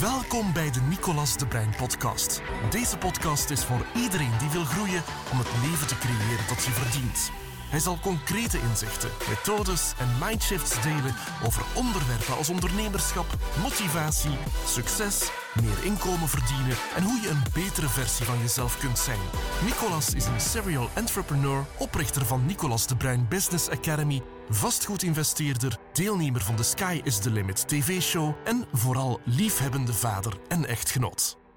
Welkom 0.00 0.52
bij 0.52 0.70
de 0.70 0.80
Nicolas 0.80 1.36
de 1.36 1.46
Brein 1.46 1.74
podcast. 1.76 2.42
Deze 2.70 2.98
podcast 2.98 3.50
is 3.50 3.64
voor 3.64 3.86
iedereen 3.96 4.38
die 4.38 4.50
wil 4.50 4.64
groeien 4.64 5.02
om 5.32 5.38
het 5.38 5.48
leven 5.62 5.86
te 5.86 5.98
creëren 5.98 6.48
dat 6.48 6.64
je 6.64 6.70
verdient. 6.70 7.30
Hij 7.68 7.78
zal 7.78 7.98
concrete 8.00 8.60
inzichten, 8.60 9.10
methodes 9.28 9.92
en 9.98 10.08
mindshifts 10.20 10.82
delen 10.82 11.14
over 11.44 11.62
onderwerpen 11.74 12.36
als 12.36 12.48
ondernemerschap, 12.48 13.26
motivatie, 13.62 14.38
succes, 14.66 15.30
meer 15.60 15.84
inkomen 15.84 16.28
verdienen 16.28 16.76
en 16.96 17.02
hoe 17.02 17.20
je 17.20 17.28
een 17.28 17.42
betere 17.54 17.88
versie 17.88 18.26
van 18.26 18.38
jezelf 18.38 18.78
kunt 18.78 18.98
zijn. 18.98 19.18
Nicolas 19.64 20.14
is 20.14 20.26
een 20.26 20.40
serial 20.40 20.88
entrepreneur, 20.94 21.64
oprichter 21.78 22.26
van 22.26 22.46
Nicolas 22.46 22.86
de 22.86 22.96
Bruin 22.96 23.26
Business 23.28 23.68
Academy, 23.68 24.22
vastgoedinvesteerder, 24.48 25.76
deelnemer 25.92 26.40
van 26.40 26.56
de 26.56 26.62
Sky 26.62 27.00
is 27.04 27.18
the 27.18 27.30
Limit 27.30 27.68
TV-show 27.68 28.34
en 28.44 28.66
vooral 28.72 29.20
liefhebbende 29.24 29.92
vader 29.94 30.32
en 30.48 30.66
echtgenoot. 30.66 31.47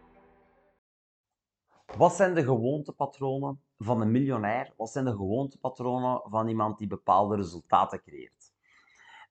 Wat 1.97 2.15
zijn 2.15 2.33
de 2.33 2.43
gewoontepatronen 2.43 3.61
van 3.77 4.01
een 4.01 4.11
miljonair? 4.11 4.73
Wat 4.77 4.89
zijn 4.89 5.05
de 5.05 5.11
gewoontepatronen 5.11 6.21
van 6.25 6.47
iemand 6.47 6.77
die 6.77 6.87
bepaalde 6.87 7.35
resultaten 7.35 8.01
creëert? 8.01 8.53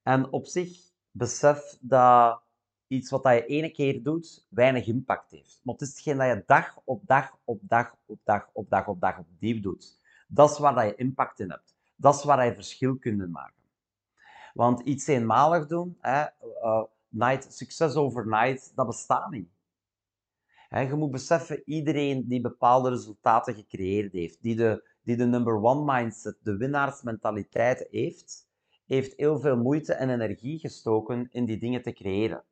En 0.03 0.33
op 0.33 0.47
zich 0.47 0.79
besef 1.11 1.77
dat 1.81 2.43
iets 2.87 3.11
wat 3.11 3.23
je 3.23 3.47
ene 3.47 3.71
keer 3.71 4.03
doet, 4.03 4.47
weinig 4.49 4.87
impact 4.87 5.31
heeft. 5.31 5.61
Maar 5.63 5.75
het 5.75 5.83
is 5.83 5.89
hetgeen 5.89 6.17
dat 6.17 6.27
je 6.27 6.43
dag 6.47 6.81
op 6.85 7.07
dag 7.07 7.39
op 7.45 7.61
dag 7.63 7.97
op 8.07 8.19
dag 8.25 8.49
op 8.53 8.71
dag 8.71 8.87
op 8.87 9.01
dag 9.01 9.19
opnieuw 9.19 9.61
doet. 9.61 9.99
Dat 10.29 10.51
is 10.51 10.59
waar 10.59 10.87
je 10.87 10.95
impact 10.95 11.41
in 11.41 11.51
hebt. 11.51 11.77
Dat 11.97 12.15
is 12.15 12.25
waar 12.25 12.45
je 12.45 12.55
verschil 12.55 12.97
kunt 12.97 13.31
maken. 13.31 13.63
Want 14.55 14.81
iets 14.81 15.07
eenmalig 15.07 15.67
doen, 15.67 15.97
hè, 16.01 16.25
uh, 16.63 16.83
night, 17.09 17.53
succes 17.55 17.95
overnight, 17.95 18.73
dat 18.75 18.87
bestaat 18.87 19.31
niet. 19.31 19.49
Je 20.79 20.95
moet 20.95 21.11
beseffen, 21.11 21.63
iedereen 21.65 22.29
die 22.29 22.41
bepaalde 22.41 22.89
resultaten 22.89 23.55
gecreëerd 23.55 24.13
heeft, 24.13 24.43
die 24.43 24.57
de, 24.57 24.89
die 25.03 25.17
de 25.17 25.27
number 25.27 25.63
one 25.63 25.93
mindset, 25.93 26.37
de 26.43 26.57
winnaarsmentaliteit 26.57 27.87
heeft, 27.91 28.49
heeft 28.87 29.17
heel 29.17 29.39
veel 29.39 29.57
moeite 29.57 29.95
en 29.95 30.11
energie 30.11 30.59
gestoken 30.59 31.29
in 31.31 31.45
die 31.45 31.59
dingen 31.59 31.83
te 31.83 31.93
creëren. 31.93 32.45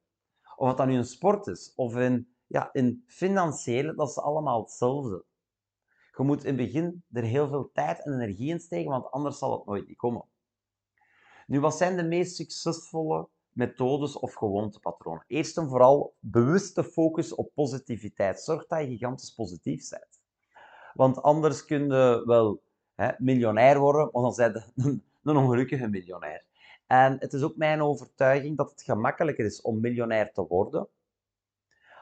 Of 0.57 0.75
dat 0.75 0.87
nu 0.87 0.97
een 0.97 1.05
sport 1.05 1.47
is, 1.47 1.73
of 1.77 1.97
in, 1.97 2.29
ja, 2.47 2.73
in 2.73 3.05
financiële, 3.07 3.95
dat 3.95 4.09
is 4.09 4.19
allemaal 4.19 4.61
hetzelfde. 4.61 5.25
Je 6.17 6.25
moet 6.25 6.45
in 6.45 6.57
het 6.57 6.67
begin 6.67 7.05
er 7.13 7.23
heel 7.23 7.49
veel 7.49 7.71
tijd 7.73 8.05
en 8.05 8.13
energie 8.13 8.51
in 8.51 8.61
steken, 8.61 8.91
want 8.91 9.11
anders 9.11 9.39
zal 9.39 9.53
het 9.53 9.67
nooit 9.67 9.87
niet 9.89 9.97
komen. 9.97 10.25
Nu, 11.47 11.61
wat 11.61 11.77
zijn 11.77 11.97
de 11.97 12.05
meest 12.05 12.37
succesvolle 12.37 13.29
methodes 13.59 14.19
of 14.19 14.35
gewoontepatronen? 14.35 15.25
Eerst 15.27 15.57
en 15.57 15.69
vooral 15.69 16.15
bewuste 16.21 16.85
focus 16.85 17.35
op 17.35 17.51
positiviteit. 17.55 18.41
Zorg 18.41 18.67
dat 18.67 18.81
je 18.81 18.87
gigantisch 18.87 19.35
positief 19.35 19.89
bent. 19.89 20.21
Want 20.95 21.23
anders 21.23 21.65
kun 21.65 21.85
je 21.85 22.23
wel 22.25 22.63
hè, 22.95 23.11
miljonair 23.19 23.79
worden, 23.79 24.09
maar 24.13 24.23
dan 24.23 24.33
zijn 24.33 24.53
je 24.53 24.63
een, 25.23 25.37
ongelukkige 25.37 25.89
miljonair. 25.89 26.45
En 26.87 27.17
het 27.19 27.33
is 27.33 27.43
ook 27.43 27.57
mijn 27.57 27.83
overtuiging 27.83 28.57
dat 28.57 28.71
het 28.71 28.83
gemakkelijker 28.83 29.45
is 29.45 29.61
om 29.61 29.81
miljonair 29.81 30.33
te 30.33 30.47
worden 30.47 30.89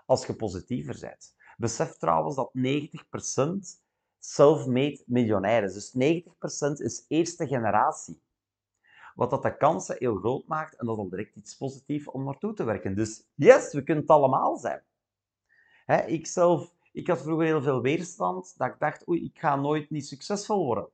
als 0.07 0.27
je 0.27 0.37
positiever 0.37 0.99
bent. 1.01 1.35
Besef 1.57 1.97
trouwens 1.97 2.37
dat 2.37 2.53
90% 2.59 3.83
self-made 4.19 5.03
miljonair 5.07 5.63
is. 5.63 5.73
Dus 5.73 5.95
90% 5.95 6.83
is 6.83 7.05
eerste 7.09 7.47
generatie. 7.47 8.21
Wat 9.17 9.31
dat 9.31 9.43
de 9.43 9.57
kansen 9.57 9.97
heel 9.99 10.17
groot 10.17 10.47
maakt 10.47 10.77
en 10.77 10.87
dat 10.87 10.99
is 10.99 11.09
direct 11.11 11.37
iets 11.37 11.57
positiefs 11.57 12.11
om 12.11 12.25
naartoe 12.25 12.53
te 12.53 12.65
werken. 12.65 12.95
Dus 12.95 13.27
yes, 13.35 13.73
we 13.73 13.83
kunnen 13.83 14.03
het 14.03 14.13
allemaal 14.13 14.57
zijn. 14.57 14.83
ik 16.07 16.27
zelf, 16.27 16.75
ik 16.93 17.07
had 17.07 17.23
vroeger 17.23 17.47
heel 17.47 17.63
veel 17.63 17.81
weerstand, 17.81 18.55
dat 18.59 18.69
ik 18.69 18.79
dacht, 18.79 19.09
oei, 19.09 19.25
ik 19.25 19.39
ga 19.39 19.57
nooit 19.57 19.91
niet 19.91 20.07
succesvol 20.07 20.65
worden. 20.65 20.89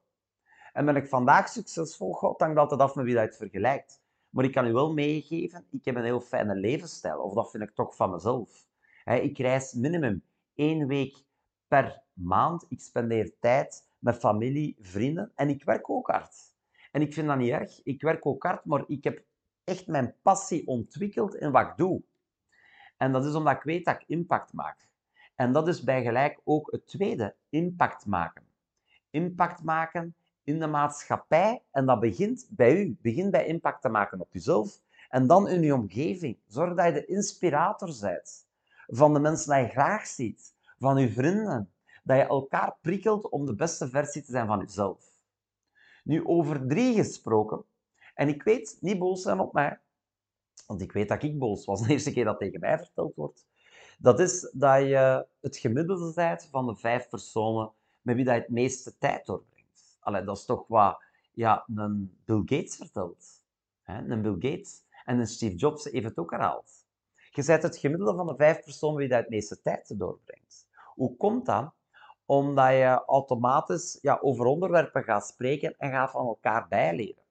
En 0.73 0.85
ben 0.85 0.97
ik 0.97 1.09
vandaag 1.09 1.49
succesvol? 1.49 2.13
God, 2.13 2.39
dat 2.39 2.71
het 2.71 2.81
af 2.81 2.95
met 2.95 3.05
wie 3.05 3.15
dat 3.15 3.25
het 3.25 3.37
vergelijkt. 3.37 4.03
Maar 4.31 4.45
ik 4.45 4.53
kan 4.53 4.67
u 4.67 4.73
wel 4.73 4.93
meegeven, 4.93 5.67
ik 5.71 5.85
heb 5.85 5.97
een 5.97 6.05
heel 6.05 6.21
fijne 6.21 6.55
levensstijl. 6.55 7.19
Of 7.19 7.35
dat 7.35 7.51
vind 7.51 7.63
ik 7.63 7.75
toch 7.75 7.97
van 7.97 8.11
mezelf. 8.11 8.67
ik 9.05 9.39
reis 9.39 9.73
minimum 9.73 10.23
één 10.55 10.87
week 10.87 11.25
per 11.69 12.03
maand. 12.13 12.67
Ik 12.69 12.81
spendeer 12.81 13.33
tijd 13.41 13.87
met 13.99 14.17
familie, 14.17 14.77
vrienden. 14.81 15.33
En 15.35 15.49
ik 15.49 15.65
werk 15.65 15.91
ook 15.91 16.07
hard. 16.07 16.52
En 16.93 17.01
ik 17.01 17.13
vind 17.13 17.27
dat 17.27 17.37
niet 17.37 17.51
erg. 17.51 17.81
Ik 17.83 18.03
werk 18.03 18.27
ook 18.27 18.43
hard, 18.43 18.65
maar 18.65 18.85
ik 18.87 19.05
heb 19.05 19.23
echt 19.65 19.87
mijn 19.87 20.15
passie 20.23 20.67
ontwikkeld 20.67 21.35
in 21.35 21.51
wat 21.51 21.67
ik 21.67 21.77
doe. 21.77 22.03
En 22.97 23.13
dat 23.13 23.25
is 23.25 23.35
omdat 23.35 23.57
ik 23.57 23.63
weet 23.63 23.85
dat 23.85 23.95
ik 23.95 24.05
impact 24.09 24.53
maak. 24.53 24.89
En 25.35 25.53
dat 25.53 25.69
is 25.69 25.83
bij 25.83 26.03
gelijk 26.03 26.41
ook 26.45 26.71
het 26.71 26.87
tweede, 26.87 27.35
impact 27.49 28.07
maken. 28.07 28.45
Impact 29.11 29.63
maken 29.63 30.15
in 30.45 30.59
de 30.59 30.67
maatschappij. 30.67 31.63
En 31.71 31.87
dat 31.87 32.01
begint 32.01 32.47
bij 32.51 32.77
u. 32.77 32.97
Begin 33.01 33.31
bij 33.31 33.47
impact 33.47 33.83
te 33.83 33.89
maken 33.89 34.21
op 34.21 34.33
jezelf. 34.33 34.81
En 35.09 35.27
dan 35.27 35.49
in 35.49 35.63
je 35.63 35.75
omgeving. 35.75 36.39
Zorg 36.47 36.75
dat 36.75 36.87
je 36.87 36.93
de 36.93 37.07
inspirator 37.07 37.97
bent. 38.01 38.47
Van 38.87 39.15
de 39.15 39.21
mensen 39.21 39.55
die 39.55 39.63
je 39.63 39.69
graag 39.69 40.07
ziet. 40.07 40.55
Van 40.79 40.97
je 40.97 41.13
vrienden. 41.13 41.71
Dat 42.03 42.17
je 42.17 42.27
elkaar 42.27 42.77
prikkelt 42.81 43.29
om 43.29 43.47
de 43.47 43.55
beste 43.55 43.89
versie 43.89 44.23
te 44.23 44.31
zijn 44.31 44.47
van 44.47 44.59
jezelf. 44.59 45.12
Nu, 46.03 46.27
over 46.27 46.67
drie 46.67 46.95
gesproken. 46.95 47.65
En 48.15 48.29
ik 48.29 48.43
weet, 48.43 48.79
niet 48.81 48.99
boos 48.99 49.23
zijn 49.23 49.41
op 49.41 49.53
mij. 49.53 49.81
Want 50.67 50.81
ik 50.81 50.93
weet 50.93 51.09
dat 51.09 51.23
ik 51.23 51.39
boos 51.39 51.65
was 51.65 51.81
de 51.87 51.93
eerste 51.93 52.13
keer 52.13 52.25
dat 52.25 52.39
tegen 52.39 52.61
mij 52.61 52.79
verteld 52.79 53.15
wordt. 53.15 53.47
Dat 53.99 54.21
is 54.21 54.51
dat 54.53 54.81
je 54.81 55.27
het 55.41 55.57
gemiddelde 55.57 56.13
bent 56.15 56.49
van 56.51 56.67
de 56.67 56.77
vijf 56.77 57.09
personen 57.09 57.73
met 58.01 58.17
wie 58.17 58.25
je 58.25 58.31
het 58.31 58.49
meeste 58.49 58.99
tijd 58.99 59.27
doorbrengt. 59.27 59.97
Allee, 60.01 60.25
dat 60.25 60.37
is 60.37 60.45
toch 60.45 60.67
wat 60.69 61.03
ja, 61.33 61.65
een 61.75 62.19
Bill 62.25 62.43
Gates 62.45 62.77
vertelt. 62.77 63.45
Hè? 63.83 63.99
Een 63.99 64.23
Bill 64.23 64.51
Gates. 64.51 64.83
En 65.05 65.19
een 65.19 65.27
Steve 65.27 65.55
Jobs 65.55 65.85
heeft 65.85 66.05
het 66.05 66.19
ook 66.19 66.31
herhaald. 66.31 66.87
Je 67.31 67.45
bent 67.45 67.63
het 67.63 67.77
gemiddelde 67.77 68.17
van 68.17 68.27
de 68.27 68.37
vijf 68.37 68.65
personen 68.65 68.97
wie 68.97 69.09
dat 69.09 69.21
het 69.21 69.29
meeste 69.29 69.63
tijd 69.63 69.99
doorbrengt. 69.99 70.67
Hoe 70.95 71.17
komt 71.17 71.47
dat? 71.47 71.73
Omdat 72.33 72.71
je 72.71 73.05
automatisch 73.07 73.99
ja, 74.03 74.19
over 74.21 74.47
onderwerpen 74.47 75.05
gaat 75.05 75.27
spreken 75.27 75.75
en 75.79 75.91
gaat 75.91 76.11
van 76.11 76.27
elkaar 76.27 76.69
bijleren. 76.69 77.23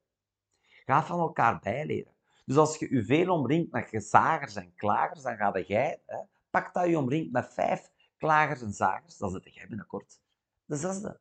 Gaat 0.86 1.06
van 1.06 1.20
elkaar 1.20 1.60
bijleren. 1.60 2.14
Dus 2.46 2.58
als 2.58 2.78
je 2.78 2.96
je 2.96 3.04
veel 3.04 3.34
omringt 3.34 3.72
met 3.72 3.90
gezagers 3.90 4.56
en 4.56 4.76
klagers, 4.76 5.22
dan 5.22 5.38
ga 5.38 5.60
jij, 5.60 6.02
hè, 6.06 6.18
pak 6.50 6.74
dat 6.74 6.88
je 6.88 6.98
omringt 6.98 7.32
met 7.32 7.54
vijf 7.54 7.92
klagers 8.18 8.62
en 8.62 8.74
zagers, 8.74 9.18
dan 9.18 9.30
zit 9.32 9.54
jij 9.54 9.68
binnenkort 9.68 10.20
de 10.66 10.76
zesde. 10.76 11.20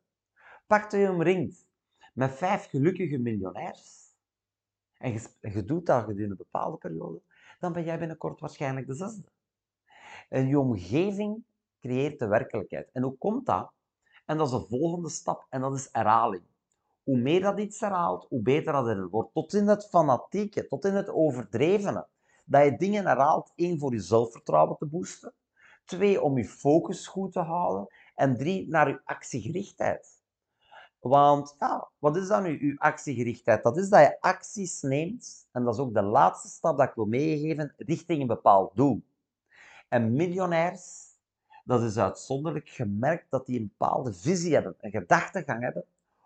Pak 0.67 0.91
je 0.91 1.09
omringt 1.09 1.67
met 2.13 2.31
vijf 2.31 2.69
gelukkige 2.69 3.17
miljonairs 3.17 4.15
en 4.97 5.13
je, 5.13 5.29
je 5.39 5.63
doet 5.63 5.85
dat 5.85 6.03
gedurende 6.03 6.29
een 6.29 6.37
bepaalde 6.37 6.77
periode, 6.77 7.21
dan 7.59 7.73
ben 7.73 7.83
jij 7.83 7.99
binnenkort 7.99 8.39
waarschijnlijk 8.39 8.87
de 8.87 8.95
zesde. 8.95 9.29
En 10.29 10.47
je 10.47 10.59
omgeving 10.59 11.43
creëert 11.81 12.19
de 12.19 12.27
werkelijkheid. 12.27 12.89
En 12.91 13.03
hoe 13.03 13.17
komt 13.17 13.45
dat? 13.45 13.71
En 14.25 14.37
dat 14.37 14.45
is 14.45 14.59
de 14.59 14.65
volgende 14.69 15.09
stap, 15.09 15.45
en 15.49 15.61
dat 15.61 15.73
is 15.73 15.89
herhaling. 15.91 16.43
Hoe 17.03 17.17
meer 17.17 17.41
dat 17.41 17.59
iets 17.59 17.79
herhaalt, 17.79 18.25
hoe 18.29 18.41
beter 18.41 18.73
dat 18.73 18.87
er 18.87 19.09
wordt. 19.09 19.33
Tot 19.33 19.53
in 19.53 19.67
het 19.67 19.87
fanatieke, 19.89 20.67
tot 20.67 20.85
in 20.85 20.95
het 20.95 21.09
overdrevene. 21.09 22.07
Dat 22.45 22.63
je 22.63 22.77
dingen 22.77 23.05
herhaalt, 23.05 23.51
één, 23.55 23.79
voor 23.79 23.93
je 23.93 23.99
zelfvertrouwen 23.99 24.77
te 24.77 24.85
boosten. 24.85 25.33
Twee, 25.85 26.21
om 26.21 26.37
je 26.37 26.45
focus 26.45 27.07
goed 27.07 27.31
te 27.31 27.39
houden. 27.39 27.87
En 28.15 28.37
drie, 28.37 28.69
naar 28.69 28.87
je 28.87 29.01
actiegerichtheid. 29.03 30.21
Want 30.99 31.55
ja, 31.59 31.89
wat 31.99 32.15
is 32.15 32.27
dan 32.27 32.43
nu 32.43 32.57
uw 32.61 32.77
actiegerichtheid? 32.77 33.63
Dat 33.63 33.77
is 33.77 33.89
dat 33.89 34.01
je 34.01 34.21
acties 34.21 34.81
neemt, 34.81 35.47
en 35.51 35.63
dat 35.63 35.73
is 35.73 35.79
ook 35.79 35.93
de 35.93 36.01
laatste 36.01 36.47
stap 36.47 36.77
dat 36.77 36.87
ik 36.87 36.95
wil 36.95 37.05
meegeven, 37.05 37.73
richting 37.77 38.21
een 38.21 38.27
bepaald 38.27 38.75
doel. 38.75 39.03
En 39.89 40.13
miljonairs, 40.13 41.10
dat 41.71 41.83
is 41.83 41.97
uitzonderlijk 41.97 42.69
gemerkt 42.69 43.25
dat 43.29 43.45
die 43.45 43.59
een 43.59 43.73
bepaalde 43.77 44.13
visie 44.13 44.53
hebben, 44.53 44.75
een 44.79 44.91
gedachtegang 44.91 45.61
hebben, 45.61 45.85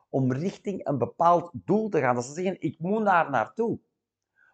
om 0.09 0.31
richting 0.31 0.87
een 0.87 0.97
bepaald 0.97 1.51
doel 1.53 1.89
te 1.89 1.99
gaan. 1.99 2.15
Dat 2.15 2.25
ze 2.25 2.33
zeggen, 2.33 2.61
ik 2.61 2.79
moet 2.79 3.05
daar 3.05 3.29
naartoe. 3.29 3.79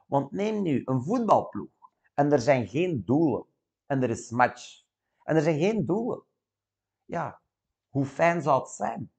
Want 0.07 0.31
neem 0.31 0.61
nu 0.61 0.81
een 0.85 1.01
voetbalploeg, 1.01 1.69
en 2.13 2.31
er 2.31 2.39
zijn 2.39 2.67
geen 2.67 3.03
doelen, 3.05 3.45
en 3.85 4.03
er 4.03 4.09
is 4.09 4.29
match, 4.29 4.83
en 5.23 5.35
er 5.35 5.41
zijn 5.41 5.59
geen 5.59 5.85
doelen. 5.85 6.23
Ja, 7.05 7.39
hoe 7.89 8.05
fijn 8.05 8.41
zou 8.41 8.59
het 8.61 8.69
zijn 8.69 9.11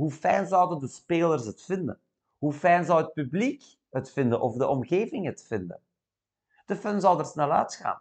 hoe 0.00 0.10
fijn 0.10 0.46
zouden 0.46 0.78
de 0.78 0.88
spelers 0.88 1.46
het 1.46 1.62
vinden? 1.62 2.00
Hoe 2.38 2.52
fijn 2.52 2.84
zou 2.84 3.02
het 3.02 3.12
publiek 3.12 3.76
het 3.90 4.10
vinden 4.10 4.40
of 4.40 4.56
de 4.56 4.66
omgeving 4.66 5.26
het 5.26 5.44
vinden? 5.46 5.80
De 6.66 6.76
fun 6.76 7.00
zou 7.00 7.18
er 7.18 7.24
snel 7.24 7.52
uitgaan. 7.52 8.00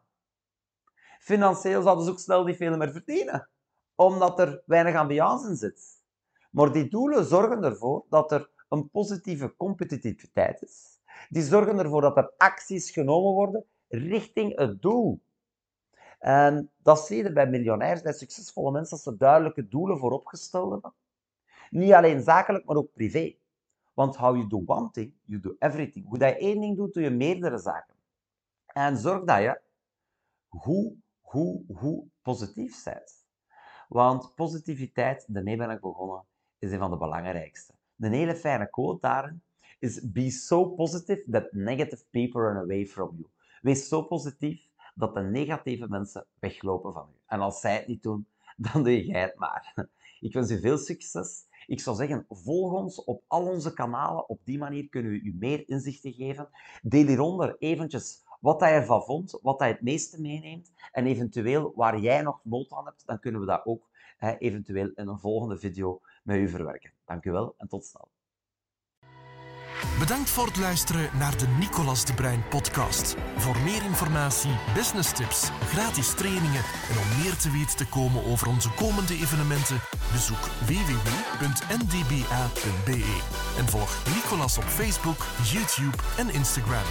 Financieel 1.19 1.81
zouden 1.81 2.06
ze 2.06 2.12
ook 2.12 2.19
snel 2.19 2.44
niet 2.44 2.57
veel 2.57 2.77
meer 2.77 2.92
verdienen, 2.92 3.50
omdat 3.95 4.39
er 4.39 4.63
weinig 4.66 4.95
ambiance 4.95 5.50
in 5.50 5.56
zit. 5.56 6.04
Maar 6.51 6.71
die 6.71 6.89
doelen 6.89 7.25
zorgen 7.25 7.63
ervoor 7.63 8.06
dat 8.10 8.31
er 8.31 8.50
een 8.69 8.89
positieve 8.89 9.56
competitiviteit 9.56 10.62
is. 10.62 11.00
Die 11.30 11.44
zorgen 11.44 11.80
ervoor 11.80 12.01
dat 12.01 12.18
er 12.18 12.33
acties 12.38 12.92
genomen 12.92 13.33
worden 13.33 13.66
richting 13.88 14.57
het 14.57 14.81
doel. 14.81 15.21
En 16.19 16.71
dat 16.77 17.06
zie 17.06 17.24
je 17.24 17.33
bij 17.33 17.50
miljonairs, 17.50 18.01
bij 18.01 18.13
succesvolle 18.13 18.71
mensen, 18.71 18.95
dat 18.95 19.13
ze 19.13 19.18
duidelijke 19.18 19.68
doelen 19.68 19.98
voorop 19.98 20.25
gesteld 20.25 20.71
hebben. 20.71 20.94
Niet 21.69 21.94
alleen 21.94 22.21
zakelijk, 22.21 22.66
maar 22.66 22.75
ook 22.75 22.94
privé. 22.94 23.36
Want 23.94 24.16
how 24.16 24.36
you 24.36 24.48
do 24.48 24.63
one 24.66 24.92
thing, 24.92 25.13
you 25.25 25.42
do 25.42 25.56
everything. 25.60 26.07
Hoe 26.07 26.18
dat 26.18 26.30
je 26.30 26.38
één 26.38 26.62
ding 26.62 26.77
doet, 26.77 26.94
doe 26.94 27.04
je 27.04 27.10
meerdere 27.10 27.57
zaken. 27.57 27.95
En 28.66 28.98
zorg 28.98 29.24
dat 29.24 29.42
je 29.42 29.62
hoe, 30.48 30.95
hoe, 31.29 31.63
hoe 31.67 32.07
positief 32.21 32.83
bent. 32.83 33.27
Want 33.87 34.35
positiviteit, 34.35 35.25
daarmee 35.27 35.57
ben 35.57 35.69
ik 35.69 35.81
begonnen, 35.81 36.25
is 36.59 36.71
een 36.71 36.79
van 36.79 36.91
de 36.91 36.97
belangrijkste. 36.97 37.73
Een 37.97 38.13
hele 38.13 38.35
fijne 38.35 38.69
quote 38.69 38.99
daarin 39.01 39.43
is 39.79 40.11
be 40.11 40.29
so 40.29 40.65
positive 40.65 41.23
that 41.31 41.51
negative 41.51 42.03
people 42.09 42.41
run 42.41 42.57
away 42.57 42.85
from 42.85 43.09
you. 43.15 43.27
Wees 43.61 43.87
zo 43.87 44.03
positief 44.03 44.67
dat 44.95 45.13
de 45.13 45.21
negatieve 45.21 45.87
mensen 45.89 46.25
weglopen 46.39 46.93
van 46.93 47.09
u. 47.13 47.19
En 47.25 47.39
als 47.39 47.59
zij 47.59 47.75
het 47.75 47.87
niet 47.87 48.03
doen, 48.03 48.27
dan 48.71 48.83
doe 48.83 49.05
jij 49.05 49.21
het 49.21 49.35
maar. 49.35 49.89
Ik 50.19 50.33
wens 50.33 50.51
u 50.51 50.59
veel 50.59 50.77
succes. 50.77 51.47
Ik 51.67 51.79
zou 51.79 51.95
zeggen, 51.95 52.25
volg 52.29 52.73
ons 52.73 53.03
op 53.03 53.23
al 53.27 53.47
onze 53.47 53.73
kanalen. 53.73 54.29
Op 54.29 54.39
die 54.43 54.57
manier 54.57 54.89
kunnen 54.89 55.11
we 55.11 55.21
u 55.21 55.35
meer 55.39 55.69
inzichten 55.69 56.13
geven. 56.13 56.49
Deel 56.81 57.07
hieronder 57.07 57.55
eventjes 57.59 58.23
wat 58.39 58.59
hij 58.59 58.74
ervan 58.74 59.03
vond, 59.03 59.39
wat 59.41 59.59
hij 59.59 59.68
het 59.68 59.81
meeste 59.81 60.21
meeneemt 60.21 60.71
en 60.91 61.06
eventueel 61.06 61.71
waar 61.75 62.00
jij 62.00 62.21
nog 62.21 62.39
nood 62.44 62.71
aan 62.71 62.86
hebt, 62.86 63.03
dan 63.06 63.19
kunnen 63.19 63.41
we 63.41 63.47
dat 63.47 63.65
ook 63.65 63.89
hè, 64.18 64.38
eventueel 64.38 64.91
in 64.95 65.07
een 65.07 65.19
volgende 65.19 65.57
video 65.57 66.01
met 66.24 66.38
u 66.38 66.50
verwerken. 66.50 66.94
Dank 67.06 67.25
u 67.25 67.31
wel 67.31 67.53
en 67.57 67.68
tot 67.68 67.86
snel. 67.86 68.09
Bedankt 70.00 70.30
voor 70.30 70.45
het 70.45 70.57
luisteren 70.57 71.09
naar 71.18 71.38
de 71.38 71.47
Nicolas 71.47 72.06
de 72.06 72.13
Bruin 72.13 72.44
podcast. 72.50 73.15
Voor 73.38 73.57
meer 73.63 73.83
informatie, 73.83 74.51
business 74.74 75.13
tips, 75.13 75.50
gratis 75.50 76.13
trainingen 76.13 76.63
en 76.89 76.97
om 76.97 77.21
meer 77.21 77.35
te 77.38 77.51
weten 77.51 77.77
te 77.77 77.88
komen 77.88 78.25
over 78.25 78.47
onze 78.47 78.74
komende 78.74 79.13
evenementen, 79.13 79.80
bezoek 80.12 80.44
www.ndba.be 80.65 82.21
en 83.57 83.65
volg 83.68 84.06
Nicolas 84.15 84.57
op 84.57 84.63
Facebook, 84.63 85.25
YouTube 85.44 85.97
en 86.18 86.30
Instagram. 86.30 86.88